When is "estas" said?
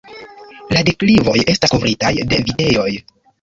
1.53-1.75